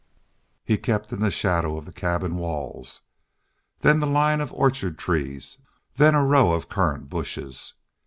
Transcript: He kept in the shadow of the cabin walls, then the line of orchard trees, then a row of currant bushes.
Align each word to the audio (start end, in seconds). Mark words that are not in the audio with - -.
He 0.65 0.79
kept 0.79 1.13
in 1.13 1.19
the 1.19 1.29
shadow 1.29 1.77
of 1.77 1.85
the 1.85 1.91
cabin 1.93 2.37
walls, 2.37 3.03
then 3.81 3.99
the 3.99 4.07
line 4.07 4.41
of 4.41 4.51
orchard 4.51 4.97
trees, 4.97 5.59
then 5.93 6.15
a 6.15 6.25
row 6.25 6.53
of 6.53 6.69
currant 6.69 7.07
bushes. 7.07 7.75